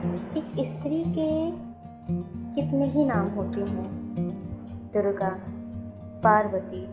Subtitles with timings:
[0.00, 1.50] एक स्त्री के
[2.54, 3.90] कितने ही नाम होते हैं।
[4.94, 5.38] दुर्गा,
[6.24, 6.86] पार्वती,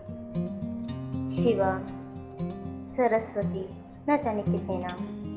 [1.35, 1.82] शिवा,
[2.83, 3.70] सरस्वती,
[4.09, 5.28] न जाने कितने नाम।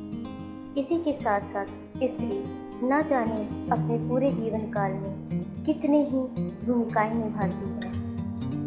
[0.79, 1.67] इसी के साथ साथ
[2.05, 2.45] स्त्री
[2.83, 5.29] न जाने अपने पूरे जीवन काल में
[5.65, 6.19] कितने ही
[6.67, 7.93] भूमिकाएँ निभाती है।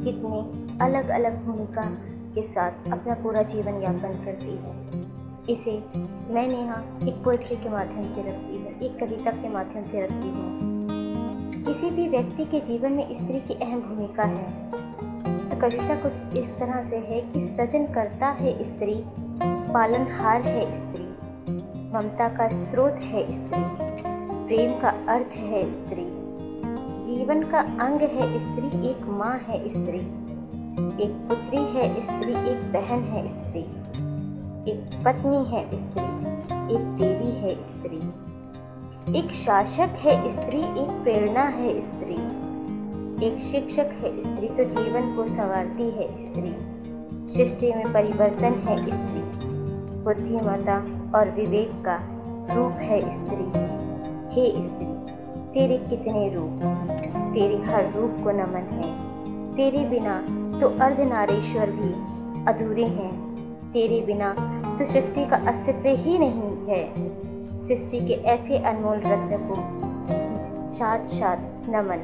[0.04, 1.81] कितने अलग अलग भूमिका
[2.35, 5.02] के साथ अपना पूरा जीवन यापन करती है।
[5.50, 5.71] इसे
[6.34, 6.76] मैं नेहा
[7.07, 11.90] एक पोइट्री के माध्यम से रखती हूँ, एक कविता के माध्यम से रखती हूँ। किसी
[11.90, 14.72] भी व्यक्ति के जीवन में स्त्री की अहम भूमिका है।
[15.50, 19.03] तो कविता कुछ इस तरह से है कि सृजन करता है स्त्री,
[19.44, 21.03] पालनहार है स्त्री।
[21.94, 23.64] ममता का स्रोत है स्त्री,
[24.48, 26.05] प्रेम का अर्थ है स्त्री।
[27.03, 30.00] जीवन का अंग है स्त्री, एक माँ है स्त्री।
[31.03, 33.66] एक पुत्री है स्त्री, एक बहन है स्त्री।
[34.67, 36.05] एक पत्नी है स्त्री,
[36.76, 37.98] एक देवी है स्त्री।
[39.20, 42.14] एक शासक है स्त्री, एक प्रेरणा है स्त्री।
[43.28, 46.56] एक शिक्षक है स्त्री तो जीवन को संवारती है स्त्री।
[47.34, 49.22] सृष्टि में परिवर्तन है स्त्री।
[50.03, 50.78] बुद्धिमता
[51.19, 52.00] और विवेक का
[52.56, 53.45] रूप है स्त्री।
[54.34, 55.14] हे स्त्री,
[55.53, 56.59] तेरे कितने रूप?
[57.34, 59.14] तेरे हर रूप को नमन है।
[59.53, 60.22] तेरे बिना
[60.59, 61.94] तो अर्धनारेश्वर भी
[62.52, 63.33] अधूरे हैं।
[63.73, 64.33] तेरे बिना
[64.79, 71.69] तो सृष्टि का अस्तित्व ही नहीं है। सृष्टि के ऐसे अनमोल रत्न को साथ साथ
[71.69, 71.99] नमन।